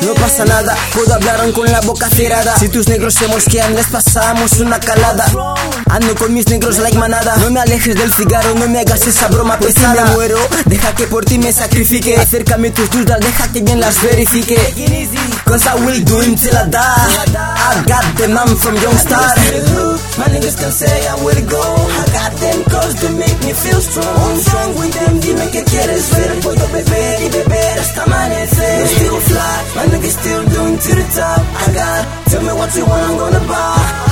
No 0.00 0.14
pasa 0.14 0.44
nada, 0.44 0.76
puedo 0.94 1.14
hablar 1.14 1.52
con 1.52 1.70
la 1.70 1.80
boca 1.82 2.08
cerrada. 2.08 2.58
Si 2.58 2.68
tus 2.68 2.88
negros 2.88 3.14
se 3.14 3.28
mosquean 3.28 3.76
les 3.76 3.86
pasamos 3.86 4.52
una 4.58 4.80
calada 4.80 5.26
Ando 5.92 6.14
con 6.14 6.32
mis 6.32 6.48
negros 6.48 6.78
like 6.78 6.96
manada. 6.96 7.36
No 7.36 7.50
me 7.50 7.60
alejes 7.60 7.94
del 7.94 8.10
cigarro, 8.14 8.54
no 8.54 8.66
me 8.66 8.80
hagas 8.80 9.06
esa 9.06 9.28
broma 9.28 9.58
pesada. 9.58 9.92
Si 9.94 10.02
me 10.02 10.14
muero, 10.14 10.38
deja 10.64 10.94
que 10.94 11.06
por 11.06 11.22
ti 11.26 11.36
me 11.36 11.52
sacrifique. 11.52 12.16
Acércame 12.16 12.70
tus 12.70 12.90
dudas, 12.90 13.20
deja 13.20 13.52
que 13.52 13.60
bien 13.60 13.78
las 13.78 14.00
verifique. 14.02 14.56
Cause 15.44 15.66
I 15.68 15.74
will 15.84 16.02
do 16.02 16.18
him 16.22 16.34
till 16.34 16.56
I 16.56 16.64
die 16.70 16.80
I 16.80 17.84
got 17.86 18.04
them, 18.16 18.38
I'm 18.38 18.56
from 18.56 18.74
young 18.76 18.96
star 18.96 19.20
My 20.16 20.24
niggas 20.32 20.56
can 20.56 20.72
say 20.72 20.88
I 21.08 21.14
will 21.22 21.44
go. 21.44 21.60
I 21.60 22.04
got 22.14 22.32
them 22.40 22.64
cause 22.72 22.94
they 23.02 23.12
make 23.12 23.38
me 23.44 23.52
feel 23.52 23.80
strong. 23.82 24.16
I'm 24.16 24.40
strong 24.40 24.74
with 24.78 24.94
them, 24.94 25.20
dime 25.20 25.50
que 25.50 25.62
quieres 25.62 26.08
ver. 26.08 26.40
Puedo 26.40 26.68
beber 26.68 27.20
y 27.20 27.28
beber 27.28 27.78
hasta 27.78 28.04
amanecer. 28.04 28.88
Still 28.88 29.20
fly, 29.20 29.64
my 29.76 29.84
niggas 29.92 30.16
still 30.16 30.44
doing 30.46 30.78
to 30.78 30.94
the 30.94 31.04
top 31.14 31.44
I 31.68 31.72
got, 31.74 32.30
tell 32.30 32.42
me 32.42 32.52
what 32.54 32.74
you 32.76 32.86
want, 32.86 33.10
I'm 33.10 33.18
gonna 33.18 33.40
buy 33.46 34.11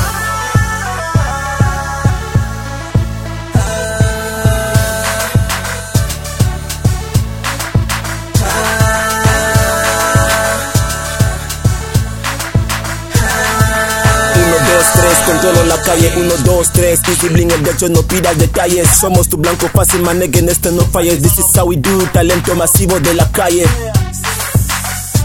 controlo 15.26 15.64
la 15.64 15.80
calle, 15.82 16.12
1, 16.16 16.34
2, 16.44 16.72
3 16.72 17.00
Easy 17.08 17.28
bling, 17.28 17.50
el 17.50 17.62
de 17.62 17.70
hecho 17.70 17.88
no 17.88 18.02
pidas 18.02 18.38
detalles. 18.38 18.88
Somos 19.00 19.28
tu 19.28 19.36
blanco 19.36 19.68
fácil, 19.68 20.02
manegue 20.02 20.40
en 20.40 20.48
este 20.48 20.72
no 20.72 20.82
falles. 20.82 21.22
This 21.22 21.38
is 21.38 21.56
how 21.56 21.66
we 21.66 21.76
do, 21.76 21.98
talento 22.12 22.54
masivo 22.54 22.98
de 23.00 23.14
la 23.14 23.30
calle 23.30 23.64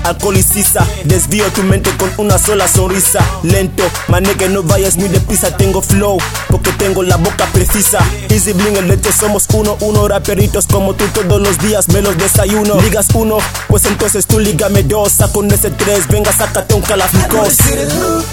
alcoholiciza 0.07 0.85
Desvío 1.05 1.45
tu 1.51 1.63
mente 1.63 1.91
con 1.97 2.11
una 2.17 2.37
sola 2.37 2.67
sonrisa. 2.67 3.19
Lento, 3.43 3.83
manegue 4.07 4.49
no 4.49 4.63
vayas 4.63 4.97
muy 4.97 5.09
deprisa. 5.09 5.55
Tengo 5.57 5.81
flow, 5.81 6.17
porque 6.49 6.71
tengo 6.73 7.03
la 7.03 7.17
boca 7.17 7.45
precisa. 7.53 7.99
Easy 8.29 8.53
bling, 8.53 8.77
el 8.77 8.87
leche 8.87 9.11
somos 9.11 9.45
uno 9.53 9.77
Uno. 9.81 10.07
Raperitos 10.07 10.65
como 10.67 10.93
tú 10.93 11.05
todos 11.13 11.41
los 11.41 11.57
días 11.59 11.87
me 11.89 12.01
los 12.01 12.17
desayuno. 12.17 12.79
Ligas 12.81 13.07
uno, 13.13 13.37
pues 13.67 13.85
entonces 13.85 14.25
tú 14.25 14.39
lígame 14.39 14.83
dos. 14.83 15.11
Saco 15.13 15.39
un 15.39 15.51
ese 15.51 15.69
tres, 15.71 16.07
venga 16.07 16.31
sácate 16.31 16.73
un 16.73 16.81
calafnicos 16.81 17.57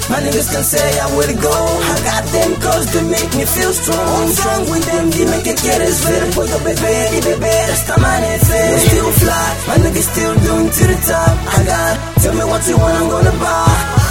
My 0.08 0.20
niggas 0.20 0.50
can 0.50 0.64
say 0.64 0.98
I 0.98 1.06
will 1.16 1.34
go. 1.40 1.52
I 1.52 2.00
got 2.04 2.24
them 2.32 2.60
cause 2.60 2.86
they 2.92 3.02
make 3.02 3.34
me 3.36 3.44
feel 3.44 3.72
strong. 3.72 4.22
I'm 4.22 4.28
strong 4.32 4.70
with 4.70 4.84
them, 4.86 5.10
dime 5.10 5.42
que 5.42 5.54
quieres 5.54 6.04
ver. 6.04 6.30
Puedo 6.34 6.58
beber 6.60 7.14
y 7.14 7.20
beber 7.20 7.70
hasta 7.70 7.94
amanecer. 7.94 8.80
Still 8.80 9.12
fly, 9.12 9.54
my 9.68 9.76
niggas 9.84 10.08
still 10.10 10.34
doing 10.40 10.70
to 10.70 10.86
the 10.86 10.98
top. 11.06 11.36
I 11.58 11.61
got, 11.64 11.98
tell 12.22 12.34
me 12.34 12.44
what 12.44 12.66
you 12.68 12.76
want, 12.78 12.96
I'm 12.96 13.08
gonna 13.08 13.30
buy. 13.38 14.02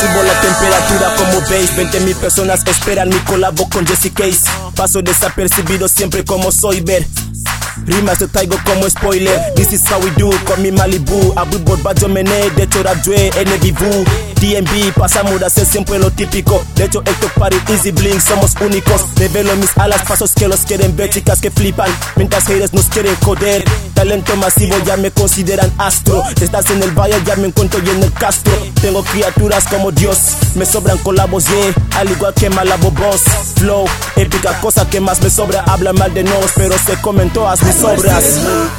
Subo 0.00 0.22
la 0.22 0.40
temperatura 0.40 1.14
como 1.16 1.46
veis 1.48 1.76
20 1.76 2.00
mil 2.00 2.16
personas 2.16 2.64
esperan 2.66 3.08
mi 3.08 3.18
colabo 3.20 3.68
con 3.68 3.86
Jesse 3.86 4.12
Case. 4.12 4.40
Paso 4.74 5.02
desapercibido 5.02 5.86
siempre 5.88 6.24
como 6.24 6.50
soy 6.50 6.80
ver 6.80 7.06
Rimas 7.86 8.18
te 8.18 8.28
traigo 8.28 8.56
como 8.64 8.88
spoiler. 8.88 9.40
This 9.54 9.72
is 9.72 9.84
how 9.90 9.98
we 10.00 10.10
do. 10.12 10.30
Con 10.44 10.62
mi 10.62 10.70
Malibu. 10.70 11.32
Abu 11.36 11.58
Borbajo 11.58 12.08
Mene, 12.08 12.50
de 12.56 12.64
hecho 12.64 12.82
Radue, 12.82 13.30
NBV 13.30 14.31
DMB, 14.42 14.92
pasamos 14.94 15.38
de 15.38 15.46
hacer 15.46 15.64
siempre 15.64 16.00
lo 16.00 16.10
típico. 16.10 16.64
De 16.74 16.86
hecho 16.86 17.00
esto 17.06 17.28
party 17.38 17.56
easy 17.68 17.92
bling, 17.92 18.20
somos 18.20 18.54
únicos. 18.60 19.02
Revelo 19.14 19.54
mis 19.54 19.70
alas, 19.78 20.02
pasos 20.02 20.32
que 20.32 20.48
los 20.48 20.62
quieren 20.62 20.96
ver 20.96 21.10
Chicas 21.10 21.40
que 21.40 21.52
flipan, 21.52 21.88
mientras 22.16 22.44
haters 22.46 22.72
nos 22.72 22.86
quieren 22.86 23.14
joder 23.22 23.62
Talento 23.94 24.34
masivo, 24.36 24.76
ya 24.84 24.96
me 24.96 25.12
consideran 25.12 25.70
astro. 25.78 26.24
Estás 26.40 26.68
en 26.70 26.82
el 26.82 26.90
valle, 26.90 27.22
ya 27.24 27.36
me 27.36 27.46
encuentro 27.48 27.80
y 27.84 27.90
en 27.90 28.02
el 28.02 28.12
castro. 28.12 28.52
Tengo 28.80 29.04
criaturas 29.04 29.64
como 29.68 29.92
Dios, 29.92 30.18
me 30.56 30.66
sobran 30.66 30.98
colabos, 30.98 31.46
yeah 31.46 32.00
Al 32.00 32.10
igual 32.10 32.34
que 32.34 32.50
Malabo 32.50 32.90
Boss. 32.90 33.22
Flow, 33.54 33.84
épica 34.16 34.58
cosa 34.60 34.88
que 34.88 35.00
más 35.00 35.22
me 35.22 35.30
sobra 35.30 35.62
Habla 35.68 35.92
mal 35.92 36.12
de 36.14 36.24
nos, 36.24 36.50
pero 36.56 36.74
se 36.78 36.96
comen 37.00 37.30
todas 37.30 37.62
mis 37.62 37.80
obras. 37.84 38.24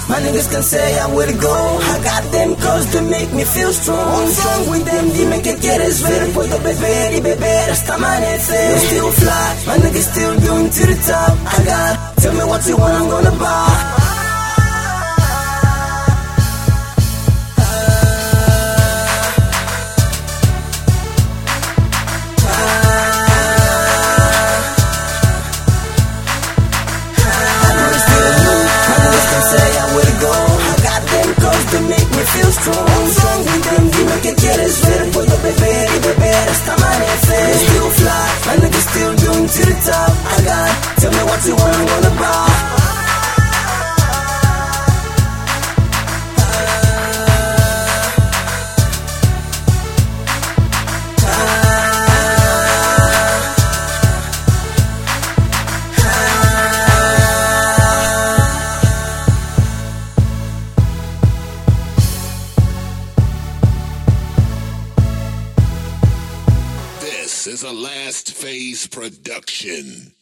My 0.09 0.15
niggas 0.15 0.49
can 0.49 0.61
say 0.61 0.99
I 0.99 1.05
will 1.05 1.33
go 1.39 1.79
I 1.79 2.03
got 2.03 2.31
them 2.33 2.55
cause 2.55 2.91
they 2.91 3.01
make 3.01 3.31
me 3.33 3.45
feel 3.45 3.71
strong. 3.71 4.23
I'm 4.23 4.29
strong 4.29 4.69
with 4.71 4.83
them, 4.83 5.09
dime 5.11 5.52
que 5.53 5.59
quieres 5.59 6.01
ver 6.03 6.27
Puedo 6.31 6.59
beber 6.59 7.13
y 7.15 7.21
beber 7.21 7.71
hasta 7.71 7.95
amanecer 7.95 8.79
Still 8.79 9.11
fly, 9.11 9.55
my 9.67 9.77
nigga 9.77 10.01
still 10.01 10.39
going 10.47 10.69
to 10.69 10.85
the 10.85 10.95
top. 11.07 11.37
I 11.45 11.65
got, 11.65 12.15
tell 12.17 12.33
me 12.33 12.43
what 12.43 12.65
you 12.67 12.77
want, 12.77 12.93
I'm 12.93 13.09
gonna 13.09 13.31
buy. 13.31 14.03
They 31.73 31.81
make 31.89 32.09
me 32.11 32.23
feel 32.33 32.51
strong. 32.51 33.07
Strong 33.17 33.39
with 33.45 33.63
them, 33.65 33.82
beber 35.43 35.89
y 35.95 35.99
beber 35.99 36.49
hasta 36.49 36.73
amanecer 36.73 37.53
Still 37.67 37.89
fly, 37.99 38.27
my 38.47 38.55
niggas 38.61 38.85
still 38.89 39.13
doing 39.15 39.47
to 39.47 39.61
the 39.69 39.77
top. 39.85 40.13
I 40.33 40.41
got, 40.49 40.71
tell 41.01 41.11
me 41.11 41.23
what 41.29 41.45
you 41.45 41.55
want, 41.55 41.75
I'm 41.75 41.85
gonna 41.85 42.21
buy 42.21 43.02
This 67.23 67.47
is 67.47 67.63
a 67.63 67.71
last 67.71 68.33
phase 68.33 68.85
production. 68.85 70.13